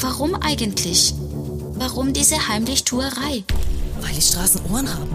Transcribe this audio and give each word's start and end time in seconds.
Warum 0.00 0.34
eigentlich? 0.34 1.14
Warum 1.74 2.12
diese 2.12 2.48
Heimlichtuerei? 2.48 3.44
Weil 4.00 4.14
die 4.14 4.22
Straßen 4.22 4.60
Ohren 4.70 4.88
haben. 4.92 5.10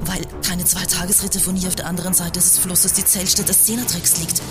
Weil 0.00 0.22
keine 0.46 0.64
zwei 0.64 0.84
Tagesritte 0.84 1.38
von 1.38 1.54
hier 1.54 1.68
auf 1.68 1.76
der 1.76 1.86
anderen 1.86 2.14
Seite 2.14 2.40
des 2.40 2.58
Flusses 2.58 2.94
die 2.94 3.04
Zeltstätte 3.04 3.52
Szenatrix 3.52 4.18
liegt. 4.18 4.42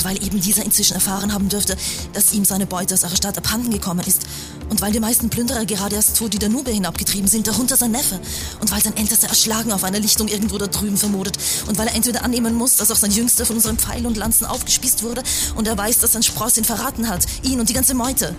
Und 0.00 0.06
weil 0.06 0.24
eben 0.24 0.40
dieser 0.40 0.64
inzwischen 0.64 0.94
erfahren 0.94 1.34
haben 1.34 1.50
dürfte, 1.50 1.76
dass 2.14 2.32
ihm 2.32 2.46
seine 2.46 2.64
Beute 2.64 2.94
aus 2.94 3.04
Stadt 3.18 3.36
abhanden 3.36 3.70
gekommen 3.70 4.00
ist. 4.06 4.22
Und 4.70 4.80
weil 4.80 4.92
die 4.92 5.00
meisten 5.00 5.28
Plünderer 5.28 5.66
gerade 5.66 5.94
erst 5.96 6.16
tot 6.16 6.32
die 6.32 6.38
Danube 6.38 6.70
hinabgetrieben 6.70 7.28
sind, 7.28 7.46
darunter 7.46 7.76
sein 7.76 7.90
Neffe. 7.90 8.18
Und 8.60 8.72
weil 8.72 8.80
sein 8.82 8.96
Ältester 8.96 9.28
erschlagen 9.28 9.72
auf 9.72 9.84
einer 9.84 9.98
Lichtung 9.98 10.28
irgendwo 10.28 10.56
da 10.56 10.68
drüben 10.68 10.96
vermodet. 10.96 11.36
Und 11.66 11.76
weil 11.76 11.86
er 11.86 11.94
entweder 11.94 12.24
annehmen 12.24 12.54
muss, 12.54 12.76
dass 12.76 12.90
auch 12.90 12.96
sein 12.96 13.10
Jüngster 13.10 13.44
von 13.44 13.56
unseren 13.56 13.76
Pfeilen 13.76 14.06
und 14.06 14.16
Lanzen 14.16 14.46
aufgespießt 14.46 15.02
wurde. 15.02 15.22
Und 15.54 15.68
er 15.68 15.76
weiß, 15.76 15.98
dass 15.98 16.12
sein 16.12 16.22
Spross 16.22 16.56
ihn 16.56 16.64
verraten 16.64 17.06
hat. 17.06 17.26
Ihn 17.42 17.60
und 17.60 17.68
die 17.68 17.74
ganze 17.74 17.92
Meute. 17.92 18.34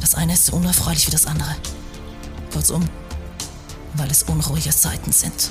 Das 0.00 0.16
eine 0.16 0.32
ist 0.32 0.46
so 0.46 0.56
unerfreulich 0.56 1.06
wie 1.06 1.12
das 1.12 1.26
andere. 1.26 1.54
Kurzum, 2.52 2.84
weil 3.94 4.10
es 4.10 4.24
unruhige 4.24 4.70
Zeiten 4.70 5.12
sind. 5.12 5.50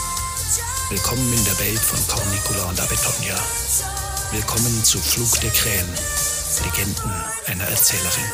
Willkommen 0.91 1.31
in 1.31 1.45
der 1.45 1.57
Welt 1.59 1.79
von 1.79 2.05
Cornicula 2.05 2.65
und 2.65 2.77
Abetonia. 2.77 3.39
Willkommen 4.33 4.83
zu 4.83 4.99
Flug 4.99 5.39
der 5.39 5.49
Krähen, 5.51 5.87
Legenden 6.65 7.09
einer 7.47 7.63
Erzählerin. 7.63 8.25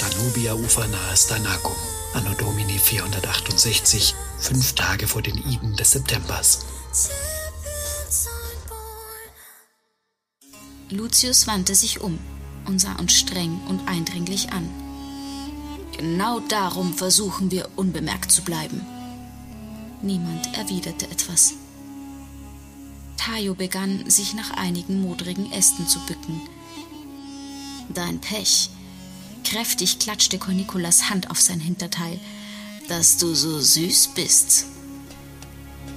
Danubia 0.00 0.54
ufernahes 0.54 1.28
Danacum, 1.28 1.76
Anno 2.14 2.34
Domini 2.34 2.76
468, 2.76 4.16
fünf 4.40 4.72
Tage 4.72 5.06
vor 5.06 5.22
den 5.22 5.38
Iden 5.38 5.76
des 5.76 5.92
Septembers. 5.92 6.58
Lucius 10.90 11.46
wandte 11.46 11.74
sich 11.74 12.00
um 12.00 12.18
und 12.64 12.80
sah 12.80 12.94
uns 12.94 13.12
streng 13.12 13.60
und 13.68 13.86
eindringlich 13.86 14.52
an. 14.52 14.68
Genau 15.96 16.40
darum 16.40 16.94
versuchen 16.94 17.50
wir 17.50 17.68
unbemerkt 17.76 18.30
zu 18.30 18.42
bleiben. 18.42 18.80
Niemand 20.00 20.56
erwiderte 20.56 21.10
etwas. 21.10 21.54
Tayo 23.16 23.54
begann, 23.54 24.08
sich 24.08 24.32
nach 24.34 24.52
einigen 24.52 25.02
modrigen 25.02 25.50
Ästen 25.52 25.86
zu 25.88 25.98
bücken. 26.06 26.40
Dein 27.92 28.20
Pech. 28.20 28.70
Kräftig 29.44 29.98
klatschte 29.98 30.38
Cornicolas 30.38 31.10
Hand 31.10 31.30
auf 31.30 31.40
sein 31.40 31.60
Hinterteil, 31.60 32.18
dass 32.88 33.16
du 33.16 33.34
so 33.34 33.60
süß 33.60 34.10
bist. 34.14 34.66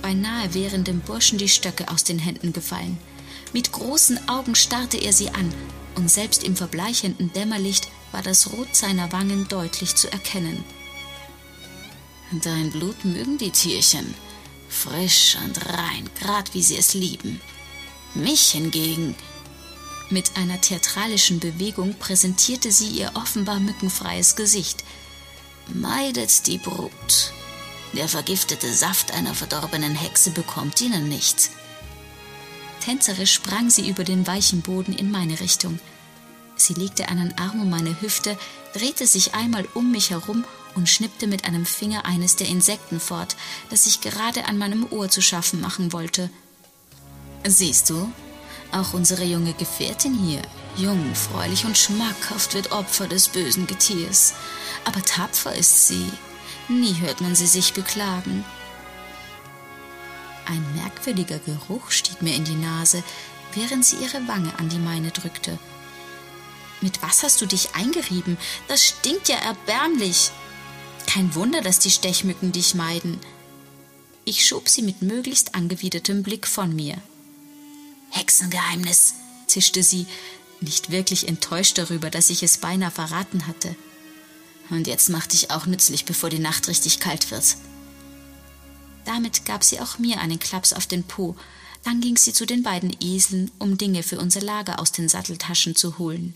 Beinahe 0.02 0.54
wären 0.54 0.84
dem 0.84 1.00
Burschen 1.00 1.38
die 1.38 1.50
Stöcke 1.50 1.90
aus 1.90 2.04
den 2.04 2.20
Händen 2.20 2.54
gefallen. 2.54 2.98
Mit 3.54 3.72
großen 3.72 4.30
Augen 4.30 4.56
starrte 4.56 4.98
er 4.98 5.14
sie 5.14 5.30
an, 5.30 5.54
und 5.96 6.10
selbst 6.10 6.44
im 6.44 6.56
verbleichenden 6.56 7.34
Dämmerlicht 7.34 7.90
war 8.12 8.22
das 8.22 8.52
Rot 8.54 8.76
seiner 8.76 9.12
Wangen 9.12 9.48
deutlich 9.48 9.96
zu 9.96 10.12
erkennen. 10.12 10.64
Dein 12.44 12.72
Blut 12.72 13.04
mögen 13.04 13.38
die 13.38 13.52
Tierchen, 13.52 14.14
frisch 14.70 15.38
und 15.44 15.66
rein, 15.66 16.10
grad 16.22 16.54
wie 16.54 16.64
sie 16.64 16.78
es 16.78 16.94
lieben. 16.94 17.42
Mich 18.14 18.52
hingegen. 18.52 19.16
Mit 20.10 20.38
einer 20.38 20.60
theatralischen 20.60 21.40
Bewegung 21.40 21.94
präsentierte 21.96 22.72
sie 22.72 22.88
ihr 22.88 23.12
offenbar 23.16 23.60
mückenfreies 23.60 24.36
Gesicht. 24.36 24.84
Meidet 25.74 26.48
die 26.48 26.58
Brut. 26.58 27.34
Der 27.94 28.08
vergiftete 28.08 28.74
Saft 28.74 29.14
einer 29.14 29.36
verdorbenen 29.36 29.96
Hexe 29.96 30.32
bekommt 30.32 30.80
ihnen 30.80 31.10
nichts. 31.10 31.52
Tänzerisch 32.82 33.34
sprang 33.34 33.70
sie 33.70 33.88
über 33.88 34.04
den 34.04 34.28
weichen 34.28 34.62
Boden 34.62 34.94
in 34.94 35.12
meine 35.12 35.40
Richtung. 35.40 35.80
Sie 36.56 36.74
legte 36.74 37.10
einen 37.10 37.38
Arm 37.38 37.62
um 37.62 37.70
meine 37.70 38.02
Hüfte, 38.02 38.38
drehte 38.74 39.08
sich 39.08 39.34
einmal 39.34 39.68
um 39.74 39.92
mich 39.92 40.10
herum 40.10 40.44
und 40.76 40.90
schnippte 40.90 41.28
mit 41.28 41.46
einem 41.46 41.66
Finger 41.66 42.06
eines 42.06 42.36
der 42.36 42.48
Insekten 42.48 43.00
fort, 43.00 43.36
das 43.70 43.86
ich 43.86 44.02
gerade 44.02 44.46
an 44.46 44.58
meinem 44.58 44.86
Ohr 44.92 45.10
zu 45.10 45.22
schaffen 45.22 45.62
machen 45.62 45.94
wollte. 45.94 46.30
Siehst 47.46 47.90
du, 47.90 48.12
auch 48.72 48.94
unsere 48.94 49.24
junge 49.24 49.54
Gefährtin 49.54 50.14
hier, 50.14 50.42
jung, 50.78 51.14
freulich 51.14 51.66
und 51.66 51.78
schmackhaft, 51.78 52.54
wird 52.54 52.72
Opfer 52.72 53.08
des 53.08 53.28
bösen 53.28 53.68
Getiers. 53.68 54.34
Aber 54.86 55.02
tapfer 55.04 55.54
ist 55.54 55.88
sie. 55.88 56.10
Nie 56.70 56.96
hört 57.00 57.22
man 57.22 57.36
sie 57.36 57.48
sich 57.48 57.74
beklagen. 57.74 58.46
Ein 60.52 60.76
merkwürdiger 60.76 61.40
Geruch 61.40 61.92
stieg 61.92 62.22
mir 62.22 62.36
in 62.36 62.44
die 62.44 62.56
Nase, 62.56 63.02
während 63.54 63.86
sie 63.86 63.96
ihre 63.96 64.28
Wange 64.28 64.54
an 64.60 64.68
die 64.68 64.80
meine 64.80 65.10
drückte. 65.12 65.58
Mit 66.82 67.02
was 67.02 67.24
hast 67.24 67.40
du 67.40 67.46
dich 67.46 67.74
eingerieben? 67.74 68.38
Das 68.68 68.86
stinkt 68.86 69.30
ja 69.30 69.38
erbärmlich. 69.38 70.32
Kein 71.08 71.34
Wunder, 71.36 71.62
dass 71.62 71.80
die 71.80 71.90
Stechmücken 71.90 72.52
dich 72.52 72.76
meiden. 72.76 73.18
Ich 74.26 74.46
schob 74.46 74.68
sie 74.68 74.82
mit 74.82 75.02
möglichst 75.02 75.56
angewidertem 75.56 76.22
Blick 76.22 76.46
von 76.46 76.76
mir. 76.76 76.98
Hexengeheimnis, 78.10 79.14
zischte 79.48 79.84
sie, 79.84 80.06
nicht 80.60 80.92
wirklich 80.92 81.30
enttäuscht 81.30 81.78
darüber, 81.78 82.10
dass 82.10 82.30
ich 82.30 82.44
es 82.44 82.58
beinahe 82.58 82.92
verraten 82.92 83.48
hatte. 83.48 83.74
Und 84.70 84.88
jetzt 84.88 85.08
mach 85.08 85.28
dich 85.28 85.50
auch 85.50 85.66
nützlich, 85.66 86.04
bevor 86.04 86.30
die 86.30 86.40
Nacht 86.40 86.68
richtig 86.68 87.00
kalt 87.00 87.32
wird. 87.32 87.56
Damit 89.06 89.46
gab 89.46 89.64
sie 89.64 89.80
auch 89.80 89.98
mir 90.00 90.20
einen 90.20 90.40
Klaps 90.40 90.74
auf 90.74 90.86
den 90.86 91.04
Po. 91.04 91.36
Dann 91.84 92.02
ging 92.02 92.18
sie 92.18 92.34
zu 92.34 92.46
den 92.46 92.64
beiden 92.64 92.96
Eseln, 93.02 93.52
um 93.58 93.78
Dinge 93.78 94.04
für 94.04 94.20
unser 94.20 94.42
Lager 94.42 94.80
aus 94.80 94.92
den 94.92 95.10
Satteltaschen 95.10 95.76
zu 95.76 95.98
holen. 95.98 96.36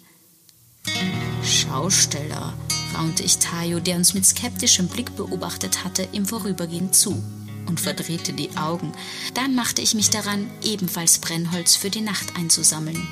Schausteller, 1.43 2.53
raunte 2.95 3.23
ich 3.23 3.37
Tayo, 3.37 3.79
der 3.79 3.97
uns 3.97 4.13
mit 4.13 4.25
skeptischem 4.25 4.87
Blick 4.87 5.15
beobachtet 5.15 5.83
hatte, 5.83 6.07
im 6.11 6.25
Vorübergehen 6.25 6.93
zu 6.93 7.23
und 7.67 7.79
verdrehte 7.79 8.33
die 8.33 8.55
Augen. 8.57 8.91
Dann 9.33 9.55
machte 9.55 9.81
ich 9.81 9.93
mich 9.93 10.09
daran, 10.09 10.49
ebenfalls 10.63 11.19
Brennholz 11.19 11.75
für 11.75 11.89
die 11.89 12.01
Nacht 12.01 12.35
einzusammeln. 12.35 13.07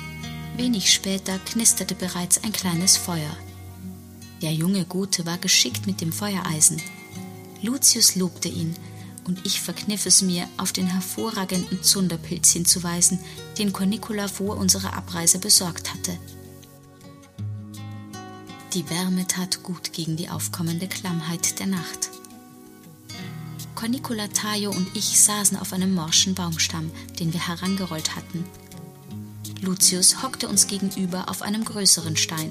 Wenig 0.56 0.92
später 0.92 1.38
knisterte 1.40 1.94
bereits 1.94 2.42
ein 2.44 2.52
kleines 2.52 2.96
Feuer. 2.96 3.36
Der 4.42 4.52
junge 4.52 4.84
Gute 4.84 5.26
war 5.26 5.38
geschickt 5.38 5.86
mit 5.86 6.00
dem 6.00 6.12
Feuereisen. 6.12 6.80
Lucius 7.62 8.14
lobte 8.14 8.48
ihn, 8.48 8.74
und 9.24 9.44
ich 9.46 9.60
verkniff 9.60 10.06
es 10.06 10.22
mir, 10.22 10.48
auf 10.56 10.72
den 10.72 10.86
hervorragenden 10.86 11.82
Zunderpilz 11.82 12.52
hinzuweisen, 12.52 13.18
den 13.58 13.72
Cornicula 13.72 14.28
vor 14.28 14.56
unserer 14.56 14.94
Abreise 14.94 15.38
besorgt 15.38 15.92
hatte. 15.92 16.18
Die 18.74 18.88
Wärme 18.90 19.26
tat 19.26 19.62
gut 19.62 19.92
gegen 19.92 20.16
die 20.16 20.28
aufkommende 20.28 20.88
Klammheit 20.88 21.58
der 21.58 21.66
Nacht. 21.66 22.10
Cornicula 23.74 24.28
Tayo 24.28 24.70
und 24.70 24.96
ich 24.96 25.20
saßen 25.20 25.58
auf 25.58 25.72
einem 25.72 25.94
morschen 25.94 26.34
Baumstamm, 26.34 26.90
den 27.18 27.32
wir 27.32 27.46
herangerollt 27.46 28.16
hatten. 28.16 28.44
Lucius 29.60 30.22
hockte 30.22 30.48
uns 30.48 30.66
gegenüber 30.66 31.28
auf 31.28 31.42
einem 31.42 31.64
größeren 31.64 32.16
Stein. 32.16 32.50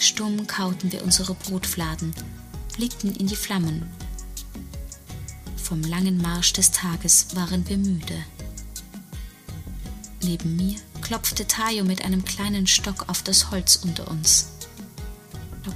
Stumm 0.00 0.46
kauten 0.46 0.92
wir 0.92 1.02
unsere 1.02 1.34
Brotfladen, 1.34 2.14
blickten 2.76 3.14
in 3.14 3.26
die 3.26 3.36
Flammen 3.36 3.88
vom 5.68 5.82
langen 5.82 6.16
Marsch 6.16 6.54
des 6.54 6.70
Tages 6.70 7.26
waren 7.34 7.68
wir 7.68 7.76
müde. 7.76 8.24
Neben 10.22 10.56
mir 10.56 10.76
klopfte 11.02 11.46
Tayo 11.46 11.84
mit 11.84 12.06
einem 12.06 12.24
kleinen 12.24 12.66
Stock 12.66 13.10
auf 13.10 13.22
das 13.22 13.50
Holz 13.50 13.76
unter 13.76 14.08
uns. 14.10 14.48
Tock, 15.62 15.74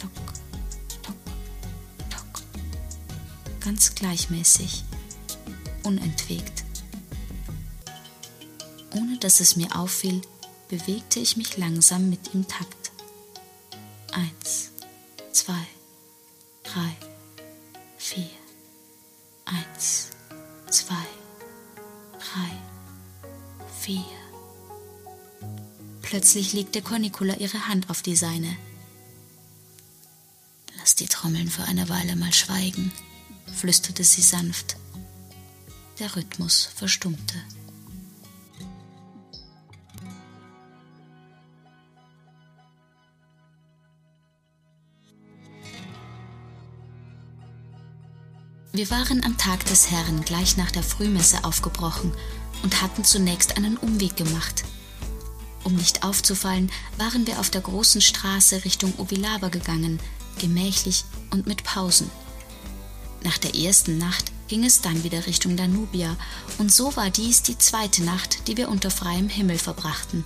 tock, 0.00 0.10
tock, 1.02 1.14
tock. 2.08 2.42
Ganz 3.60 3.94
gleichmäßig, 3.94 4.84
unentwegt. 5.82 6.64
Ohne 8.94 9.18
dass 9.18 9.40
es 9.40 9.56
mir 9.56 9.76
auffiel, 9.76 10.22
bewegte 10.70 11.20
ich 11.20 11.36
mich 11.36 11.58
langsam 11.58 12.08
mit 12.08 12.32
ihm 12.32 12.48
Takt. 12.48 12.83
drei, 22.34 23.28
vier. 23.80 24.04
Plötzlich 26.02 26.52
legte 26.52 26.82
Cornicula 26.82 27.34
ihre 27.34 27.68
Hand 27.68 27.90
auf 27.90 28.02
die 28.02 28.16
seine. 28.16 28.56
Lass 30.78 30.94
die 30.94 31.06
Trommeln 31.06 31.48
für 31.48 31.64
eine 31.64 31.88
Weile 31.88 32.16
mal 32.16 32.32
schweigen, 32.32 32.92
flüsterte 33.54 34.04
sie 34.04 34.22
sanft. 34.22 34.76
Der 35.98 36.14
Rhythmus 36.16 36.64
verstummte. 36.74 37.34
Wir 48.74 48.90
waren 48.90 49.22
am 49.24 49.38
Tag 49.38 49.64
des 49.66 49.92
Herrn 49.92 50.24
gleich 50.24 50.56
nach 50.56 50.72
der 50.72 50.82
Frühmesse 50.82 51.44
aufgebrochen 51.44 52.12
und 52.64 52.82
hatten 52.82 53.04
zunächst 53.04 53.56
einen 53.56 53.76
Umweg 53.76 54.16
gemacht. 54.16 54.64
Um 55.62 55.76
nicht 55.76 56.02
aufzufallen, 56.02 56.72
waren 56.98 57.24
wir 57.24 57.38
auf 57.38 57.50
der 57.50 57.60
großen 57.60 58.00
Straße 58.00 58.64
Richtung 58.64 58.92
Ovilava 58.98 59.48
gegangen, 59.48 60.00
gemächlich 60.40 61.04
und 61.30 61.46
mit 61.46 61.62
Pausen. 61.62 62.10
Nach 63.22 63.38
der 63.38 63.54
ersten 63.54 63.96
Nacht 63.96 64.32
ging 64.48 64.64
es 64.64 64.80
dann 64.80 65.04
wieder 65.04 65.24
Richtung 65.28 65.56
Danubia, 65.56 66.16
und 66.58 66.72
so 66.72 66.96
war 66.96 67.10
dies 67.10 67.42
die 67.42 67.56
zweite 67.56 68.02
Nacht, 68.02 68.48
die 68.48 68.56
wir 68.56 68.68
unter 68.68 68.90
freiem 68.90 69.28
Himmel 69.28 69.58
verbrachten. 69.58 70.24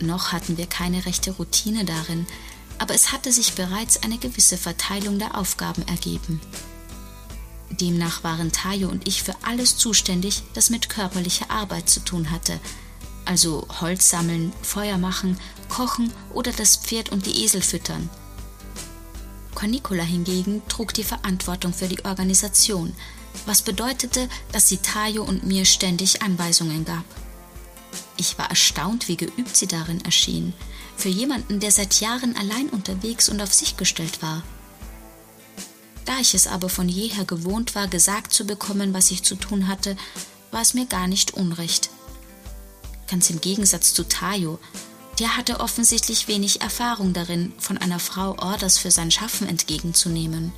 Noch 0.00 0.32
hatten 0.32 0.56
wir 0.56 0.66
keine 0.66 1.04
rechte 1.04 1.32
Routine 1.32 1.84
darin, 1.84 2.26
aber 2.78 2.94
es 2.94 3.12
hatte 3.12 3.32
sich 3.32 3.54
bereits 3.54 4.02
eine 4.02 4.18
gewisse 4.18 4.56
Verteilung 4.56 5.18
der 5.18 5.36
Aufgaben 5.36 5.86
ergeben. 5.88 6.40
Demnach 7.70 8.24
waren 8.24 8.52
Tayo 8.52 8.88
und 8.88 9.06
ich 9.08 9.22
für 9.22 9.34
alles 9.42 9.76
zuständig, 9.76 10.42
das 10.54 10.70
mit 10.70 10.88
körperlicher 10.88 11.50
Arbeit 11.50 11.88
zu 11.88 12.00
tun 12.00 12.30
hatte, 12.30 12.60
also 13.24 13.66
Holz 13.80 14.08
sammeln, 14.08 14.52
Feuer 14.62 14.98
machen, 14.98 15.38
kochen 15.68 16.12
oder 16.32 16.52
das 16.52 16.76
Pferd 16.76 17.10
und 17.10 17.26
die 17.26 17.44
Esel 17.44 17.60
füttern. 17.60 18.08
Cornicola 19.54 20.04
hingegen 20.04 20.62
trug 20.68 20.94
die 20.94 21.02
Verantwortung 21.02 21.72
für 21.72 21.88
die 21.88 22.04
Organisation, 22.04 22.94
was 23.46 23.62
bedeutete, 23.62 24.28
dass 24.52 24.68
sie 24.68 24.78
Tayo 24.78 25.24
und 25.24 25.44
mir 25.44 25.64
ständig 25.64 26.22
Anweisungen 26.22 26.84
gab. 26.84 27.04
Ich 28.16 28.38
war 28.38 28.48
erstaunt, 28.48 29.08
wie 29.08 29.16
geübt 29.16 29.56
sie 29.56 29.66
darin 29.66 30.04
erschien, 30.04 30.54
für 30.96 31.08
jemanden, 31.08 31.60
der 31.60 31.70
seit 31.70 32.00
Jahren 32.00 32.36
allein 32.36 32.68
unterwegs 32.68 33.28
und 33.28 33.40
auf 33.40 33.52
sich 33.52 33.76
gestellt 33.76 34.22
war. 34.22 34.42
Da 36.04 36.18
ich 36.20 36.34
es 36.34 36.46
aber 36.46 36.68
von 36.68 36.88
jeher 36.88 37.24
gewohnt 37.24 37.74
war, 37.74 37.88
gesagt 37.88 38.32
zu 38.32 38.46
bekommen, 38.46 38.94
was 38.94 39.10
ich 39.10 39.22
zu 39.22 39.34
tun 39.34 39.66
hatte, 39.66 39.96
war 40.50 40.62
es 40.62 40.74
mir 40.74 40.86
gar 40.86 41.08
nicht 41.08 41.34
unrecht. 41.34 41.90
Ganz 43.08 43.30
im 43.30 43.40
Gegensatz 43.40 43.92
zu 43.92 44.08
Tayo, 44.08 44.58
der 45.18 45.36
hatte 45.36 45.60
offensichtlich 45.60 46.28
wenig 46.28 46.60
Erfahrung 46.60 47.12
darin, 47.12 47.52
von 47.58 47.78
einer 47.78 47.98
Frau 47.98 48.36
Orders 48.38 48.78
für 48.78 48.90
sein 48.90 49.10
Schaffen 49.10 49.48
entgegenzunehmen. 49.48 50.52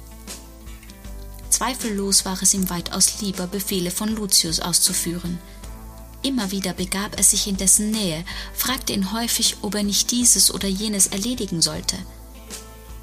Zweifellos 1.50 2.24
war 2.24 2.40
es 2.42 2.54
ihm 2.54 2.68
weitaus 2.68 3.20
lieber, 3.20 3.46
Befehle 3.46 3.90
von 3.90 4.14
Lucius 4.14 4.60
auszuführen. 4.60 5.38
Immer 6.22 6.50
wieder 6.50 6.72
begab 6.72 7.16
er 7.16 7.22
sich 7.22 7.46
in 7.46 7.56
dessen 7.56 7.90
Nähe, 7.90 8.24
fragte 8.54 8.92
ihn 8.92 9.12
häufig, 9.12 9.56
ob 9.62 9.74
er 9.74 9.84
nicht 9.84 10.10
dieses 10.10 10.52
oder 10.52 10.68
jenes 10.68 11.06
erledigen 11.08 11.62
sollte. 11.62 11.96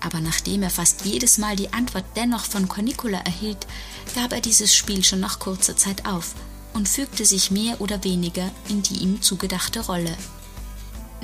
Aber 0.01 0.19
nachdem 0.19 0.63
er 0.63 0.69
fast 0.69 1.06
jedes 1.06 1.38
Mal 1.38 1.56
die 1.56 1.73
Antwort 1.73 2.06
dennoch 2.15 2.45
von 2.45 2.67
Cornicula 2.67 3.19
erhielt, 3.19 3.65
gab 4.13 4.33
er 4.33 4.41
dieses 4.41 4.75
Spiel 4.75 5.03
schon 5.03 5.19
nach 5.21 5.39
kurzer 5.39 5.77
Zeit 5.77 6.06
auf 6.06 6.35
und 6.73 6.89
fügte 6.89 7.25
sich 7.25 7.51
mehr 7.51 7.79
oder 7.81 8.03
weniger 8.03 8.51
in 8.67 8.83
die 8.83 8.97
ihm 8.97 9.21
zugedachte 9.21 9.79
Rolle. 9.79 10.15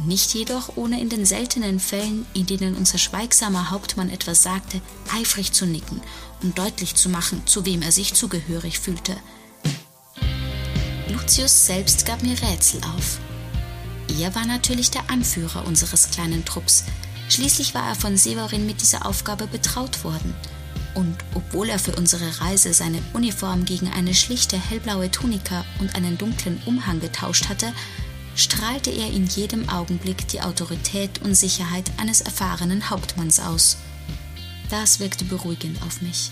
Nicht 0.06 0.34
jedoch 0.34 0.78
ohne 0.78 1.00
in 1.00 1.10
den 1.10 1.26
seltenen 1.26 1.80
Fällen, 1.80 2.26
in 2.34 2.48
denen 2.48 2.76
unser 2.76 2.98
schweigsamer 2.98 3.70
Hauptmann 3.70 4.10
etwas 4.10 4.42
sagte, 4.42 4.82
eifrig 5.14 5.52
zu 5.52 5.66
nicken 5.66 6.02
und 6.42 6.58
deutlich 6.58 6.96
zu 6.96 7.10
machen, 7.10 7.44
zu 7.46 7.66
wem 7.66 7.82
er 7.82 7.92
sich 7.92 8.14
zugehörig 8.14 8.80
fühlte. 8.80 9.16
Lucius 11.14 11.66
selbst 11.66 12.06
gab 12.06 12.24
mir 12.24 12.42
Rätsel 12.42 12.82
auf. 12.96 13.20
Er 14.20 14.34
war 14.36 14.46
natürlich 14.46 14.92
der 14.92 15.10
Anführer 15.10 15.66
unseres 15.66 16.10
kleinen 16.12 16.46
Trupps. 16.46 16.84
Schließlich 17.30 17.74
war 17.74 17.88
er 17.88 17.96
von 17.96 18.18
Severin 18.18 18.66
mit 18.66 18.82
dieser 18.82 19.06
Aufgabe 19.06 19.48
betraut 19.48 20.04
worden– 20.04 20.36
und 20.94 21.16
obwohl 21.36 21.70
er 21.70 21.80
für 21.80 21.96
unsere 21.96 22.42
Reise 22.42 22.74
seine 22.74 23.02
Uniform 23.14 23.66
gegen 23.66 23.88
eine 23.90 24.14
schlichte 24.14 24.58
hellblaue 24.58 25.10
Tunika 25.10 25.66
und 25.80 25.96
einen 25.96 26.18
dunklen 26.18 26.62
Umhang 26.66 27.00
getauscht 27.00 27.48
hatte, 27.50 27.74
strahlte 28.36 28.92
er 28.92 29.10
in 29.12 29.28
jedem 29.28 29.70
Augenblick 29.70 30.28
die 30.30 30.42
Autorität 30.42 31.22
und 31.22 31.36
Sicherheit 31.36 31.92
eines 31.98 32.22
erfahrenen 32.22 32.90
Hauptmanns 32.90 33.40
aus. 33.40 33.78
Das 34.70 35.00
wirkte 35.00 35.26
beruhigend 35.26 35.82
auf 35.84 36.02
mich. 36.02 36.30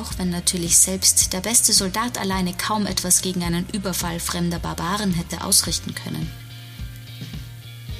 Auch 0.00 0.18
wenn 0.18 0.30
natürlich 0.30 0.76
selbst 0.76 1.32
der 1.32 1.40
beste 1.40 1.72
Soldat 1.72 2.18
alleine 2.18 2.52
kaum 2.54 2.86
etwas 2.86 3.22
gegen 3.22 3.44
einen 3.44 3.68
Überfall 3.70 4.18
fremder 4.18 4.58
Barbaren 4.58 5.12
hätte 5.12 5.44
ausrichten 5.44 5.94
können. 5.94 6.30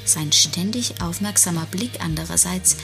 Sein 0.05 0.33
ständig 0.33 1.01
aufmerksamer 1.01 1.67
Blick 1.67 2.01
andererseits 2.01 2.77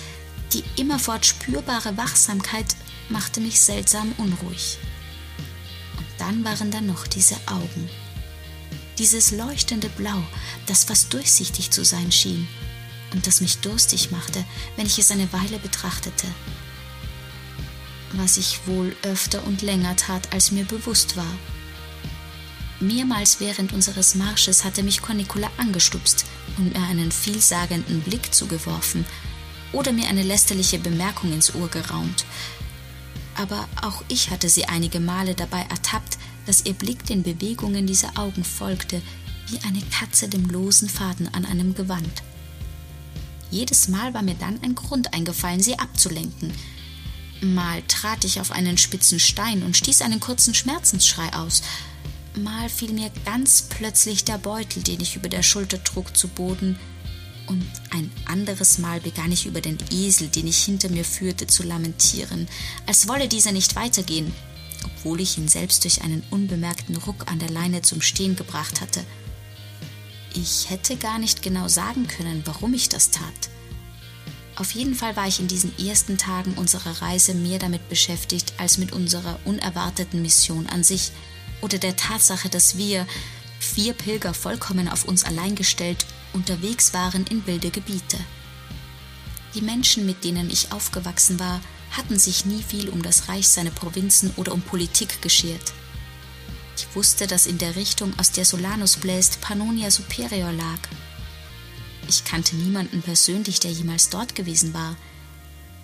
die 0.52 0.64
immerfort 0.76 1.24
spürbare 1.24 1.96
Wachsamkeit 1.96 2.74
machte 3.08 3.40
mich 3.40 3.60
seltsam 3.60 4.12
unruhig. 4.16 4.78
Und 5.96 6.06
dann 6.18 6.44
waren 6.44 6.70
da 6.70 6.80
noch 6.80 7.06
diese 7.06 7.36
Augen. 7.46 7.88
Dieses 8.98 9.30
leuchtende 9.30 9.88
Blau, 9.90 10.22
das 10.66 10.84
fast 10.84 11.12
durchsichtig 11.14 11.70
zu 11.70 11.84
sein 11.84 12.10
schien 12.10 12.48
und 13.12 13.26
das 13.26 13.40
mich 13.40 13.58
durstig 13.58 14.10
machte, 14.10 14.44
wenn 14.76 14.86
ich 14.86 14.98
es 14.98 15.10
eine 15.10 15.32
Weile 15.32 15.58
betrachtete. 15.58 16.26
Was 18.12 18.36
ich 18.36 18.66
wohl 18.66 18.96
öfter 19.02 19.44
und 19.46 19.62
länger 19.62 19.96
tat, 19.96 20.32
als 20.32 20.50
mir 20.50 20.64
bewusst 20.64 21.16
war. 21.16 21.32
Mehrmals 22.80 23.40
während 23.40 23.72
unseres 23.72 24.14
Marsches 24.14 24.64
hatte 24.64 24.82
mich 24.82 25.02
Cornicula 25.02 25.50
angestupst 25.58 26.24
und 26.56 26.72
mir 26.72 26.82
einen 26.82 27.12
vielsagenden 27.12 28.00
Blick 28.00 28.34
zugeworfen, 28.34 29.04
oder 29.72 29.92
mir 29.92 30.08
eine 30.08 30.22
lästerliche 30.22 30.79
Bemerkung 30.79 31.32
ins 31.32 31.55
Ohr 31.55 31.69
geraumt. 31.69 32.24
Aber 33.36 33.69
auch 33.82 34.02
ich 34.08 34.31
hatte 34.31 34.48
sie 34.48 34.64
einige 34.64 34.98
Male 34.98 35.34
dabei 35.34 35.60
ertappt, 35.70 36.19
dass 36.46 36.67
ihr 36.67 36.74
Blick 36.74 37.05
den 37.06 37.22
Bewegungen 37.22 37.86
dieser 37.86 38.19
Augen 38.19 38.44
folgte, 38.44 39.00
wie 39.48 39.58
eine 39.60 39.82
Katze 39.82 40.29
dem 40.29 40.46
losen 40.46 40.88
Faden 40.88 41.32
an 41.34 41.44
einem 41.44 41.74
Gewand. 41.74 42.22
Jedes 43.50 43.88
Mal 43.88 44.14
war 44.14 44.22
mir 44.22 44.34
dann 44.34 44.60
ein 44.62 44.74
Grund 44.74 45.12
eingefallen, 45.12 45.60
sie 45.60 45.79
abzulenken. 45.79 46.52
Mal 47.41 47.82
trat 47.89 48.25
ich 48.25 48.41
auf 48.41 48.51
einen 48.51 48.77
spitzen 48.77 49.19
Stein 49.19 49.63
und 49.63 49.77
stieß 49.77 50.03
einen 50.03 50.20
kurzen 50.20 50.55
Schmerzensschrei 50.55 51.32
aus. 51.32 51.63
Mal 52.37 52.69
fiel 52.69 52.93
mir 52.93 53.11
ganz 53.25 53.63
plötzlich 53.63 54.25
der 54.25 54.39
Beutel, 54.39 54.82
den 54.82 55.01
ich 55.01 55.17
über 55.17 55.29
der 55.29 55.43
Schulter 55.43 55.82
trug, 55.82 56.17
zu 56.17 56.29
Boden, 56.29 56.79
und 57.51 57.67
ein 57.91 58.13
anderes 58.27 58.79
Mal 58.79 59.01
begann 59.01 59.32
ich 59.32 59.44
über 59.44 59.61
den 59.61 59.77
Esel, 59.91 60.29
den 60.29 60.47
ich 60.47 60.63
hinter 60.63 60.89
mir 60.89 61.05
führte, 61.05 61.49
zu 61.49 61.65
lamentieren, 61.65 62.47
als 62.87 63.09
wolle 63.09 63.27
dieser 63.27 63.51
nicht 63.51 63.75
weitergehen, 63.75 64.32
obwohl 64.85 65.20
ich 65.20 65.37
ihn 65.37 65.49
selbst 65.49 65.82
durch 65.82 66.03
einen 66.03 66.23
unbemerkten 66.31 66.97
Ruck 66.97 67.29
an 67.29 67.41
der 67.41 67.51
Leine 67.51 67.82
zum 67.82 68.03
Stehen 68.03 68.37
gebracht 68.37 68.81
hatte. 68.81 69.05
Ich 70.32 70.70
hätte 70.70 70.94
gar 70.94 71.19
nicht 71.19 71.43
genau 71.43 71.67
sagen 71.67 72.06
können, 72.06 72.43
warum 72.44 72.73
ich 72.73 72.89
das 72.89 73.11
tat. 73.11 73.51
Auf 74.60 74.72
jeden 74.72 74.94
Fall 74.94 75.17
war 75.17 75.26
ich 75.26 75.40
in 75.40 75.48
diesen 75.48 75.72
ersten 75.79 76.19
Tagen 76.19 76.52
unserer 76.52 77.00
Reise 77.00 77.32
mehr 77.32 77.58
damit 77.58 77.88
beschäftigt 77.88 78.52
als 78.58 78.76
mit 78.76 78.93
unserer 78.93 79.38
unerwarteten 79.46 80.20
Mission 80.20 80.67
an 80.67 80.84
sich 80.84 81.12
oder 81.62 81.79
der 81.79 81.96
Tatsache, 81.96 82.50
dass 82.50 82.76
wir, 82.76 83.06
vier 83.58 83.94
Pilger 83.94 84.34
vollkommen 84.34 84.86
auf 84.86 85.06
uns 85.06 85.24
allein 85.24 85.55
gestellt, 85.55 86.05
unterwegs 86.34 86.93
waren 86.93 87.26
in 87.29 87.46
wilde 87.46 87.70
Gebiete. 87.70 88.19
Die 89.55 89.62
Menschen, 89.62 90.05
mit 90.05 90.24
denen 90.24 90.50
ich 90.50 90.72
aufgewachsen 90.72 91.40
war, 91.40 91.62
hatten 91.93 92.19
sich 92.19 92.44
nie 92.44 92.62
viel 92.62 92.90
um 92.90 93.02
das 93.02 93.31
Reich, 93.31 93.48
seine 93.48 93.70
Provinzen 93.70 94.31
oder 94.36 94.52
um 94.52 94.60
Politik 94.60 95.22
geschert. 95.22 95.72
Ich 96.76 96.86
wusste, 96.94 97.26
dass 97.26 97.46
in 97.46 97.56
der 97.56 97.76
Richtung, 97.76 98.12
aus 98.19 98.31
der 98.31 98.44
Solanus 98.44 98.98
bläst, 98.98 99.40
Pannonia 99.40 99.90
Superior 99.90 100.52
lag. 100.52 100.79
Ich 102.10 102.24
kannte 102.24 102.56
niemanden 102.56 103.02
persönlich, 103.02 103.60
der 103.60 103.70
jemals 103.70 104.08
dort 104.10 104.34
gewesen 104.34 104.74
war. 104.74 104.96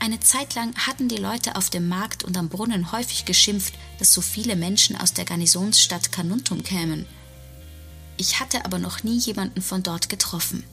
Eine 0.00 0.18
Zeit 0.18 0.56
lang 0.56 0.75
hatten 0.76 1.09
die 1.09 1.18
Leute 1.18 1.54
auf 1.54 1.71
dem 1.71 1.87
Markt 1.87 2.25
und 2.25 2.37
am 2.37 2.49
Brunnen 2.49 2.90
häufig 2.90 3.26
geschimpft, 3.26 3.75
dass 4.00 4.12
so 4.12 4.21
viele 4.21 4.56
Menschen 4.56 4.97
aus 4.97 5.12
der 5.12 5.25
Garnisonsstadt 5.25 6.11
Canuntum 6.11 6.64
kämen. 6.64 7.06
Ich 8.16 8.40
hatte 8.40 8.64
aber 8.64 8.80
noch 8.80 9.04
nie 9.04 9.18
jemanden 9.18 9.62
von 9.62 9.85
dort 9.85 10.09
getroffen. 10.09 10.64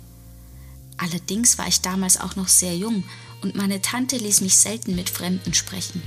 Allerdings 0.98 1.60
war 1.60 1.68
ich 1.68 1.82
damals 1.82 2.20
auch 2.20 2.36
noch 2.36 2.48
sehr 2.48 2.76
jung 2.76 3.04
und 3.42 3.54
meine 3.54 3.80
Tante 3.80 4.18
ließ 4.18 4.42
mich 4.42 4.58
selten 4.58 4.96
mit 4.96 5.12
Fremden 5.12 5.54
sprechen. 5.54 6.02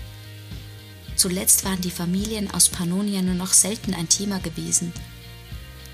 Zuletzt 1.15 1.65
waren 1.65 1.81
die 1.81 1.93
Familien 1.93 2.51
aus 2.51 2.69
Pannonia 2.69 3.23
nur 3.23 3.37
noch 3.37 3.53
selten 3.53 3.95
ein 3.95 4.09
Thema 4.09 4.41
gewesen. 4.41 4.93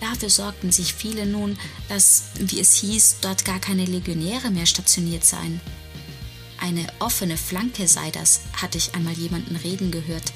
Dafür 0.03 0.31
sorgten 0.31 0.73
sich 0.73 0.95
viele 0.95 1.27
nun, 1.27 1.57
dass, 1.89 2.25
wie 2.35 2.59
es 2.59 2.75
hieß, 2.75 3.19
dort 3.21 3.45
gar 3.45 3.61
keine 3.61 3.85
Legionäre 3.85 4.51
mehr 4.51 4.67
stationiert 4.67 5.25
seien. 5.25 5.61
Eine 6.61 6.89
offene 6.99 7.37
Flanke 7.37 7.87
sei 7.87 8.11
das, 8.11 8.41
hatte 8.61 8.79
ich 8.79 8.97
einmal 8.97 9.13
jemanden 9.13 9.55
reden 9.55 9.93
gehört, 9.93 10.33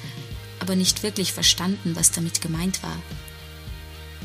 aber 0.61 0.77
nicht 0.77 1.03
wirklich 1.03 1.33
verstanden, 1.33 1.97
was 1.97 2.11
damit 2.11 2.39
gemeint 2.39 2.81
war. 2.81 2.95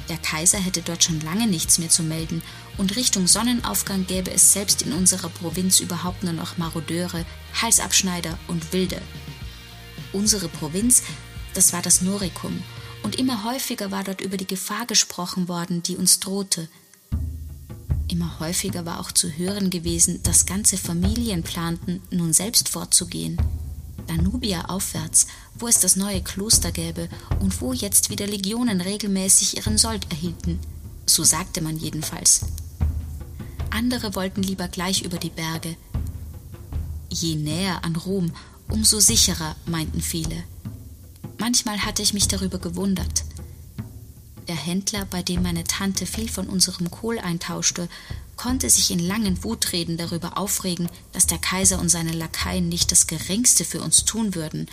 Der 0.08 0.16
Kaiser 0.18 0.58
hätte 0.58 0.80
dort 0.80 1.02
schon 1.02 1.20
lange 1.22 1.48
nichts 1.48 1.78
mehr 1.78 1.90
zu 1.90 2.04
melden, 2.04 2.40
und 2.78 2.94
Richtung 2.94 3.26
Sonnenaufgang 3.26 4.06
gäbe 4.06 4.30
es 4.30 4.52
selbst 4.52 4.82
in 4.82 4.92
unserer 4.92 5.28
Provinz 5.28 5.80
überhaupt 5.80 6.22
nur 6.22 6.34
noch 6.34 6.56
Marodeure, 6.56 7.24
Halsabschneider 7.60 8.38
und 8.46 8.72
Wilde. 8.72 9.02
Unsere 10.12 10.48
Provinz, 10.48 11.02
das 11.54 11.72
war 11.72 11.82
das 11.82 12.00
Noricum, 12.00 12.62
und 13.02 13.16
immer 13.16 13.44
häufiger 13.44 13.90
war 13.90 14.04
dort 14.04 14.20
über 14.20 14.36
die 14.36 14.46
Gefahr 14.46 14.86
gesprochen 14.86 15.48
worden, 15.48 15.82
die 15.82 15.96
uns 15.96 16.20
drohte. 16.20 16.68
Immer 18.08 18.40
häufiger 18.40 18.84
war 18.84 19.00
auch 19.00 19.10
zu 19.10 19.30
hören 19.30 19.70
gewesen, 19.70 20.22
dass 20.22 20.46
ganze 20.46 20.76
Familien 20.76 21.42
planten, 21.42 22.02
nun 22.10 22.32
selbst 22.32 22.68
fortzugehen. 22.68 23.40
Danubia 24.06 24.66
aufwärts, 24.66 25.26
wo 25.54 25.68
es 25.68 25.80
das 25.80 25.96
neue 25.96 26.22
Kloster 26.22 26.72
gäbe 26.72 27.08
und 27.40 27.60
wo 27.60 27.72
jetzt 27.72 28.10
wieder 28.10 28.26
Legionen 28.26 28.80
regelmäßig 28.80 29.56
ihren 29.56 29.78
Sold 29.78 30.10
erhielten. 30.10 30.58
So 31.06 31.24
sagte 31.24 31.62
man 31.62 31.76
jedenfalls. 31.76 32.42
Andere 33.70 34.14
wollten 34.14 34.42
lieber 34.42 34.68
gleich 34.68 35.02
über 35.02 35.16
die 35.16 35.30
Berge. 35.30 35.76
Je 37.08 37.36
näher 37.36 37.84
an 37.84 37.96
Rom, 37.96 38.32
umso 38.68 39.00
sicherer, 39.00 39.56
meinten 39.66 40.00
viele. 40.00 40.44
Manchmal 41.42 41.84
hatte 41.84 42.02
ich 42.02 42.14
mich 42.14 42.28
darüber 42.28 42.60
gewundert. 42.60 43.24
Der 44.46 44.54
Händler, 44.54 45.04
bei 45.06 45.24
dem 45.24 45.42
meine 45.42 45.64
Tante 45.64 46.06
viel 46.06 46.28
von 46.28 46.46
unserem 46.46 46.88
Kohl 46.88 47.18
eintauschte, 47.18 47.88
konnte 48.36 48.70
sich 48.70 48.92
in 48.92 49.00
langen 49.00 49.42
Wutreden 49.42 49.96
darüber 49.96 50.38
aufregen, 50.38 50.88
dass 51.10 51.26
der 51.26 51.38
Kaiser 51.38 51.80
und 51.80 51.88
seine 51.88 52.12
Lakaien 52.12 52.68
nicht 52.68 52.92
das 52.92 53.08
geringste 53.08 53.64
für 53.64 53.82
uns 53.82 54.04
tun 54.04 54.36
würden 54.36 54.68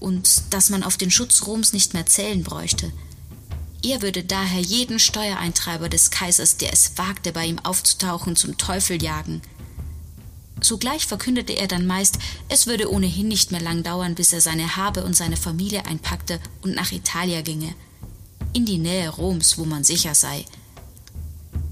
und 0.00 0.44
dass 0.48 0.70
man 0.70 0.82
auf 0.82 0.96
den 0.96 1.10
Schutz 1.10 1.46
Roms 1.46 1.74
nicht 1.74 1.92
mehr 1.92 2.06
zählen 2.06 2.42
bräuchte. 2.42 2.90
Er 3.84 4.00
würde 4.00 4.24
daher 4.24 4.62
jeden 4.62 5.00
Steuereintreiber 5.00 5.90
des 5.90 6.10
Kaisers, 6.10 6.56
der 6.56 6.72
es 6.72 6.96
wagte, 6.96 7.32
bei 7.32 7.44
ihm 7.44 7.58
aufzutauchen, 7.58 8.34
zum 8.34 8.56
Teufel 8.56 9.02
jagen. 9.02 9.42
Sogleich 10.64 11.06
verkündete 11.06 11.52
er 11.52 11.68
dann 11.68 11.86
meist, 11.86 12.18
es 12.48 12.66
würde 12.66 12.90
ohnehin 12.90 13.28
nicht 13.28 13.52
mehr 13.52 13.60
lang 13.60 13.82
dauern, 13.82 14.14
bis 14.14 14.32
er 14.32 14.40
seine 14.40 14.76
Habe 14.76 15.04
und 15.04 15.14
seine 15.14 15.36
Familie 15.36 15.84
einpackte 15.84 16.40
und 16.62 16.74
nach 16.74 16.90
Italien 16.90 17.44
ginge, 17.44 17.74
in 18.54 18.64
die 18.64 18.78
Nähe 18.78 19.10
Roms, 19.10 19.58
wo 19.58 19.66
man 19.66 19.84
sicher 19.84 20.14
sei. 20.14 20.46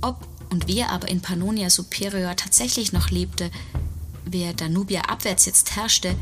Ob 0.02 0.28
und 0.50 0.68
wer 0.68 0.90
aber 0.90 1.08
in 1.08 1.22
Pannonia 1.22 1.70
Superior 1.70 2.36
tatsächlich 2.36 2.92
noch 2.92 3.08
lebte, 3.08 3.50
wer 4.26 4.52
Danubia 4.52 5.00
abwärts 5.02 5.46
jetzt 5.46 5.74
herrschte, 5.74 6.14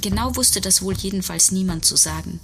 genau 0.00 0.36
wusste 0.36 0.62
das 0.62 0.80
wohl 0.80 0.94
jedenfalls 0.94 1.50
niemand 1.50 1.84
zu 1.84 1.96
sagen. 1.96 2.40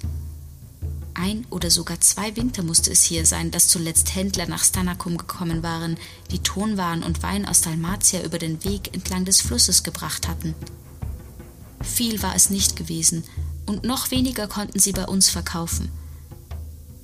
Ein 1.22 1.46
oder 1.50 1.70
sogar 1.70 2.00
zwei 2.00 2.34
Winter 2.34 2.64
musste 2.64 2.90
es 2.90 3.04
hier 3.04 3.24
sein, 3.24 3.52
dass 3.52 3.68
zuletzt 3.68 4.16
Händler 4.16 4.48
nach 4.48 4.64
Stanakum 4.64 5.16
gekommen 5.16 5.62
waren, 5.62 5.96
die 6.32 6.40
Tonwaren 6.40 7.04
und 7.04 7.22
Wein 7.22 7.46
aus 7.46 7.60
Dalmatia 7.60 8.24
über 8.24 8.38
den 8.38 8.64
Weg 8.64 8.92
entlang 8.92 9.24
des 9.24 9.40
Flusses 9.40 9.84
gebracht 9.84 10.26
hatten. 10.26 10.56
Viel 11.80 12.20
war 12.24 12.34
es 12.34 12.50
nicht 12.50 12.74
gewesen, 12.74 13.22
und 13.66 13.84
noch 13.84 14.10
weniger 14.10 14.48
konnten 14.48 14.80
sie 14.80 14.90
bei 14.90 15.04
uns 15.04 15.30
verkaufen. 15.30 15.92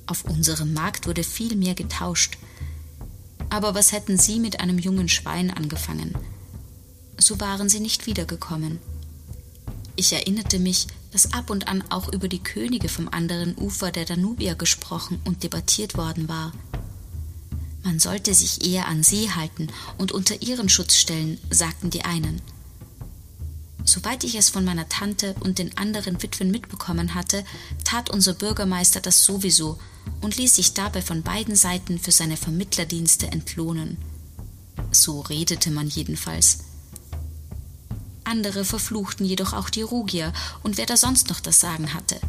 Auf 0.05 0.25
unserem 0.25 0.73
Markt 0.73 1.07
wurde 1.07 1.23
viel 1.23 1.55
mehr 1.55 1.73
getauscht. 1.73 2.37
Aber 3.49 3.73
was 3.73 3.93
hätten 3.93 4.17
sie 4.17 4.41
mit 4.41 4.59
einem 4.59 4.79
jungen 4.79 5.07
Schwein 5.07 5.49
angefangen? 5.49 6.13
So 7.17 7.39
waren 7.39 7.69
sie 7.69 7.79
nicht 7.79 8.05
wiedergekommen. 8.05 8.79
Ich 9.95 10.13
erinnerte 10.13 10.59
mich, 10.59 10.87
dass 11.11 11.33
ab 11.33 11.49
und 11.49 11.67
an 11.67 11.83
auch 11.89 12.11
über 12.13 12.27
die 12.27 12.43
Könige 12.43 12.89
vom 12.89 13.09
anderen 13.09 13.57
Ufer 13.57 13.91
der 13.91 14.05
Danubia 14.05 14.53
gesprochen 14.53 15.21
und 15.25 15.43
debattiert 15.43 15.97
worden 15.97 16.29
war. 16.29 16.53
Man 17.83 17.99
sollte 17.99 18.33
sich 18.33 18.65
eher 18.65 18.87
an 18.87 19.03
sie 19.03 19.31
halten 19.31 19.67
und 19.97 20.11
unter 20.11 20.41
ihren 20.41 20.69
Schutz 20.69 20.95
stellen, 20.95 21.39
sagten 21.49 21.89
die 21.89 22.03
einen. 22.03 22.41
Soweit 23.85 24.23
ich 24.23 24.35
es 24.35 24.49
von 24.49 24.65
meiner 24.65 24.87
Tante 24.87 25.33
und 25.39 25.57
den 25.57 25.75
anderen 25.77 26.21
Witwen 26.21 26.51
mitbekommen 26.51 27.15
hatte, 27.15 27.43
tat 27.83 28.09
unser 28.09 28.33
Bürgermeister 28.33 29.01
das 29.01 29.23
sowieso 29.23 29.79
und 30.21 30.37
ließ 30.37 30.55
sich 30.55 30.73
dabei 30.73 31.01
von 31.01 31.23
beiden 31.23 31.55
Seiten 31.55 31.97
für 31.97 32.11
seine 32.11 32.37
Vermittlerdienste 32.37 33.31
entlohnen. 33.31 33.97
So 34.91 35.21
redete 35.21 35.71
man 35.71 35.87
jedenfalls. 35.87 36.59
Andere 38.29 38.63
verfluchten 38.63 39.25
jedoch 39.25 39.53
auch 39.53 39.69
die 39.71 39.81
Rugier 39.81 40.33
und 40.61 40.77
wer 40.77 40.85
da 40.85 40.95
sonst 40.95 41.29
noch 41.29 41.39
das 41.39 41.59
Sagen 41.59 41.95
hatte. 41.95 42.19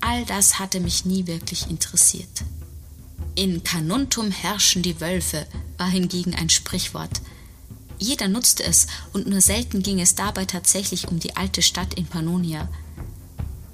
All 0.00 0.24
das 0.24 0.60
hatte 0.60 0.78
mich 0.78 1.04
nie 1.04 1.26
wirklich 1.26 1.68
interessiert. 1.68 2.44
In 3.34 3.64
Canuntum 3.64 4.30
herrschen 4.30 4.82
die 4.82 5.00
Wölfe 5.00 5.46
war 5.78 5.88
hingegen 5.88 6.36
ein 6.36 6.48
Sprichwort. 6.48 7.20
Jeder 7.98 8.28
nutzte 8.28 8.62
es, 8.62 8.86
und 9.12 9.26
nur 9.26 9.40
selten 9.40 9.82
ging 9.82 10.00
es 10.00 10.14
dabei 10.14 10.44
tatsächlich 10.44 11.08
um 11.08 11.18
die 11.18 11.36
alte 11.36 11.62
Stadt 11.62 11.94
in 11.94 12.06
Pannonia. 12.06 12.68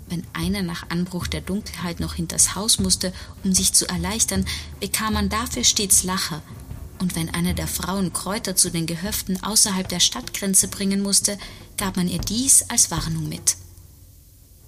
Wenn 0.08 0.26
einer 0.32 0.62
nach 0.62 0.88
Anbruch 0.88 1.26
der 1.26 1.42
Dunkelheit 1.42 2.00
noch 2.00 2.14
hinters 2.14 2.54
Haus 2.54 2.78
musste, 2.78 3.12
um 3.44 3.52
sich 3.52 3.74
zu 3.74 3.86
erleichtern, 3.86 4.46
bekam 4.80 5.12
man 5.12 5.28
dafür 5.28 5.64
stets 5.64 6.02
Lacher, 6.02 6.42
und 7.00 7.16
wenn 7.16 7.30
eine 7.30 7.54
der 7.54 7.66
Frauen 7.66 8.12
Kräuter 8.12 8.54
zu 8.54 8.70
den 8.70 8.86
Gehöften 8.86 9.42
außerhalb 9.42 9.88
der 9.88 10.00
Stadtgrenze 10.00 10.68
bringen 10.68 11.02
musste, 11.02 11.38
gab 11.76 11.96
man 11.96 12.08
ihr 12.08 12.20
dies 12.20 12.62
als 12.68 12.90
Warnung 12.90 13.28
mit. 13.28 13.56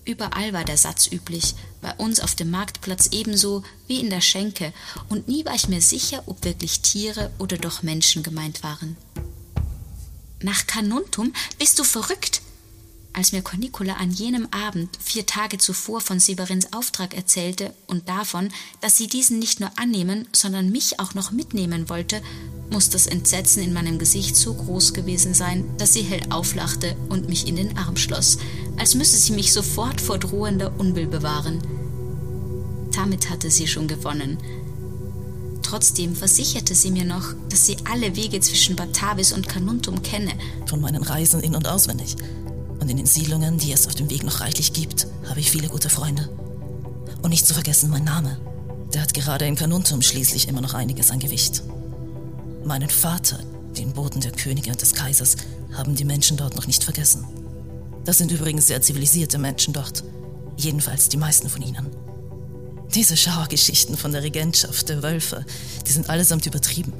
Überall 0.04 0.52
war 0.52 0.64
der 0.64 0.78
Satz 0.78 1.06
üblich, 1.12 1.54
bei 1.80 1.94
uns 1.94 2.18
auf 2.18 2.34
dem 2.34 2.50
Marktplatz 2.50 3.08
ebenso 3.12 3.62
wie 3.86 4.00
in 4.00 4.10
der 4.10 4.20
Schenke, 4.20 4.72
und 5.08 5.28
nie 5.28 5.44
war 5.44 5.54
ich 5.54 5.68
mir 5.68 5.80
sicher, 5.80 6.24
ob 6.26 6.44
wirklich 6.44 6.80
Tiere 6.80 7.30
oder 7.38 7.56
doch 7.56 7.82
Menschen 7.82 8.22
gemeint 8.22 8.62
waren. 8.62 8.96
Nach 10.40 10.66
Canuntum 10.66 11.32
bist 11.58 11.78
du 11.78 11.84
verrückt, 11.84 12.42
als 13.12 13.32
mir 13.32 13.42
Cornicula 13.42 13.94
an 13.94 14.10
jenem 14.10 14.48
Abend 14.50 14.88
vier 15.00 15.26
Tage 15.26 15.58
zuvor 15.58 16.00
von 16.00 16.18
Severins 16.18 16.72
Auftrag 16.72 17.14
erzählte 17.14 17.74
und 17.86 18.08
davon, 18.08 18.48
dass 18.80 18.96
sie 18.96 19.06
diesen 19.06 19.38
nicht 19.38 19.60
nur 19.60 19.70
annehmen, 19.76 20.26
sondern 20.32 20.70
mich 20.70 20.98
auch 20.98 21.14
noch 21.14 21.30
mitnehmen 21.30 21.88
wollte, 21.88 22.22
muss 22.70 22.88
das 22.88 23.06
Entsetzen 23.06 23.62
in 23.62 23.72
meinem 23.72 23.98
Gesicht 23.98 24.34
so 24.34 24.54
groß 24.54 24.94
gewesen 24.94 25.34
sein, 25.34 25.64
dass 25.76 25.92
sie 25.92 26.02
hell 26.02 26.22
auflachte 26.30 26.96
und 27.08 27.28
mich 27.28 27.46
in 27.46 27.56
den 27.56 27.76
Arm 27.76 27.96
schloss, 27.96 28.38
als 28.78 28.94
müsse 28.94 29.18
sie 29.18 29.32
mich 29.32 29.52
sofort 29.52 30.00
vor 30.00 30.18
drohender 30.18 30.72
Unbill 30.78 31.06
bewahren. 31.06 31.60
Damit 32.94 33.30
hatte 33.30 33.50
sie 33.50 33.66
schon 33.66 33.88
gewonnen. 33.88 34.38
Trotzdem 35.62 36.14
versicherte 36.14 36.74
sie 36.74 36.90
mir 36.90 37.04
noch, 37.04 37.34
dass 37.48 37.66
sie 37.66 37.76
alle 37.90 38.14
Wege 38.16 38.40
zwischen 38.40 38.76
Batavis 38.76 39.32
und 39.32 39.48
Canuntum 39.48 40.02
kenne. 40.02 40.32
Von 40.66 40.80
meinen 40.82 41.02
Reisen 41.02 41.40
in 41.40 41.54
und 41.54 41.66
auswendig. 41.66 42.16
Und 42.82 42.90
in 42.90 42.96
den 42.96 43.06
Siedlungen, 43.06 43.58
die 43.58 43.72
es 43.72 43.86
auf 43.86 43.94
dem 43.94 44.10
Weg 44.10 44.24
noch 44.24 44.40
reichlich 44.40 44.72
gibt, 44.72 45.06
habe 45.28 45.38
ich 45.38 45.52
viele 45.52 45.68
gute 45.68 45.88
Freunde. 45.88 46.28
Und 47.22 47.30
nicht 47.30 47.46
zu 47.46 47.54
vergessen 47.54 47.90
mein 47.90 48.02
Name. 48.02 48.40
Der 48.92 49.02
hat 49.02 49.14
gerade 49.14 49.46
in 49.46 49.54
Kanuntum 49.54 50.02
schließlich 50.02 50.48
immer 50.48 50.60
noch 50.60 50.74
einiges 50.74 51.12
an 51.12 51.20
Gewicht. 51.20 51.62
Meinen 52.64 52.90
Vater, 52.90 53.38
den 53.78 53.92
Boten 53.92 54.20
der 54.20 54.32
Könige 54.32 54.72
und 54.72 54.82
des 54.82 54.94
Kaisers, 54.94 55.36
haben 55.72 55.94
die 55.94 56.04
Menschen 56.04 56.36
dort 56.36 56.56
noch 56.56 56.66
nicht 56.66 56.82
vergessen. 56.82 57.24
Das 58.04 58.18
sind 58.18 58.32
übrigens 58.32 58.66
sehr 58.66 58.82
zivilisierte 58.82 59.38
Menschen 59.38 59.72
dort. 59.72 60.02
Jedenfalls 60.56 61.08
die 61.08 61.18
meisten 61.18 61.48
von 61.48 61.62
ihnen. 61.62 61.86
Diese 62.96 63.16
Schauergeschichten 63.16 63.96
von 63.96 64.10
der 64.10 64.24
Regentschaft, 64.24 64.88
der 64.88 65.04
Wölfe, 65.04 65.46
die 65.86 65.92
sind 65.92 66.10
allesamt 66.10 66.46
übertrieben. 66.46 66.92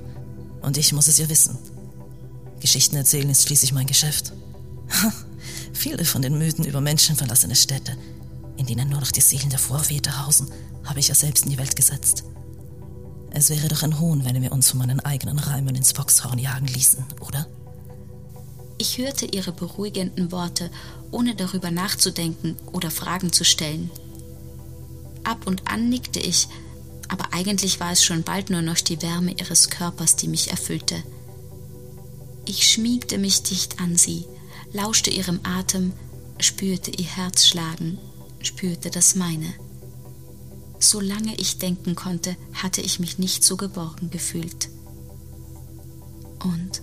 Und 0.61 0.77
ich 0.77 0.93
muss 0.93 1.09
es 1.09 1.19
ja 1.19 1.29
wissen. 1.29 1.59
Geschichten 2.61 2.95
erzählen 2.95 3.29
ist 3.29 3.43
schließlich 3.49 3.73
mein 3.73 3.89
Geschäft. 3.89 4.33
Viele 5.73 6.05
von 6.05 6.23
den 6.23 6.39
Mythen 6.39 6.65
über 6.65 6.81
menschenverlassene 6.81 7.57
Städte, 7.57 7.97
in 8.57 8.67
denen 8.67 8.89
nur 8.89 9.01
noch 9.01 9.11
die 9.11 9.21
Seelen 9.21 9.51
der 9.51 9.59
Vorväter 9.59 10.25
hausen, 10.25 10.51
habe 10.85 11.01
ich 11.01 11.09
ja 11.09 11.15
selbst 11.15 11.45
in 11.45 11.51
die 11.51 11.59
Welt 11.59 11.77
gesetzt. 11.77 12.25
Es 13.31 13.49
wäre 13.51 13.69
doch 13.69 13.83
ein 13.83 13.99
Hohn, 13.99 14.25
wenn 14.25 14.41
wir 14.43 14.53
uns 14.53 14.71
von 14.71 14.79
meinen 14.79 15.01
eigenen 15.01 15.39
Reimen 15.39 15.75
ins 15.75 15.95
Boxhorn 15.95 16.39
jagen 16.39 16.67
ließen, 16.67 17.05
oder? 17.21 17.47
Ich 18.79 18.99
hörte 18.99 19.27
ihre 19.27 19.53
beruhigenden 19.53 20.33
Worte, 20.33 20.71
ohne 21.11 21.35
darüber 21.35 21.71
nachzudenken 21.71 22.57
oder 22.73 22.91
Fragen 22.91 23.33
zu 23.33 23.45
stellen. 23.45 23.91
Ab 25.25 25.47
und 25.47 25.71
an 25.71 25.89
nickte 25.89 26.21
ich, 26.21 26.49
aber 27.09 27.33
eigentlich 27.33 27.81
war 27.81 27.93
es 27.93 28.05
schon 28.05 28.23
bald 28.23 28.51
nur 28.51 28.63
noch 28.63 28.77
die 28.77 29.01
Wärme 29.01 29.33
ihres 29.33 29.71
Körpers, 29.71 30.17
die 30.17 30.29
mich 30.29 30.51
erfüllte. 30.51 31.03
Ich 32.45 32.69
schmiegte 32.69 33.19
mich 33.19 33.43
dicht 33.43 33.81
an 33.81 33.97
sie 33.97 34.27
lauschte 34.73 35.11
ihrem 35.11 35.41
Atem, 35.43 35.93
spürte 36.39 36.91
ihr 36.91 37.07
Herz 37.07 37.47
schlagen, 37.47 37.99
spürte 38.43 38.91
das 38.91 39.15
meine. 39.15 39.55
Solange 40.79 41.35
ich 41.37 41.59
denken 41.59 41.95
konnte, 41.95 42.37
hatte 42.55 42.81
ich 42.81 42.99
mich 42.99 43.19
nicht 43.19 43.45
so 43.45 43.57
geborgen 43.57 44.11
gefühlt. 44.11 44.69
Und, 46.43 46.83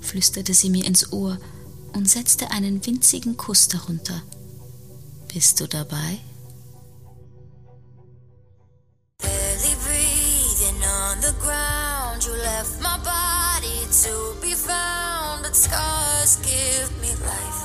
flüsterte 0.00 0.52
sie 0.52 0.70
mir 0.70 0.84
ins 0.84 1.12
Ohr 1.12 1.38
und 1.92 2.10
setzte 2.10 2.50
einen 2.50 2.84
winzigen 2.84 3.36
Kuss 3.36 3.68
darunter. 3.68 4.22
Bist 5.32 5.60
du 5.60 5.68
dabei? 5.68 6.18
Scars 15.56 16.36
give 16.44 16.90
me 17.00 17.08
life. 17.24 17.60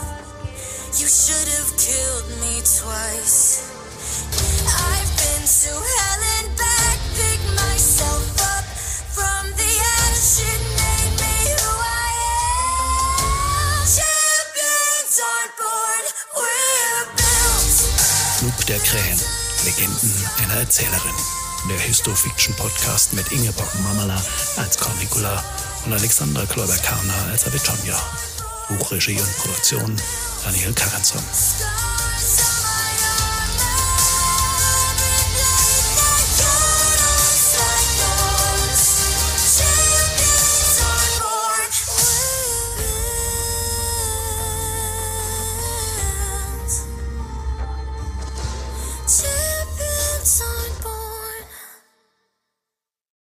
You 0.95 1.07
should 1.11 1.47
have 1.59 1.71
killed 1.75 2.27
me 2.39 2.63
twice. 2.63 3.67
I've 4.63 5.11
been 5.19 5.43
to 5.43 5.73
hell 5.75 6.21
and 6.39 6.49
back, 6.55 6.97
pick 7.19 7.41
myself 7.51 8.23
up 8.55 8.63
from 9.11 9.43
the 9.59 9.71
ashes, 10.07 10.61
made 10.79 11.15
me 11.19 11.35
who 11.51 11.67
I 11.83 12.11
am. 12.39 13.83
Champions 13.83 15.15
on 15.19 15.47
board, 15.59 16.05
we're 16.39 17.07
built. 17.19 17.75
Flug 18.39 18.57
der 18.67 18.79
Krähen, 18.87 19.19
Legenden 19.65 20.15
einer 20.43 20.61
Erzählerin. 20.63 21.17
Der 21.69 21.77
Histofiction-Podcast 21.77 23.13
mit 23.13 23.31
Ingeborg 23.33 23.69
Mamala 23.83 24.23
als 24.55 24.77
Cornicula 24.77 25.43
und 25.85 25.93
Alexandra 25.93 26.45
Kloiber-Karner 26.45 27.31
als 27.31 27.45
Avitonja. 27.47 27.99
Buchregie 28.69 29.19
und 29.19 29.37
Produktion 29.37 29.95
Daniel 30.43 30.73
Karanson. 30.73 31.21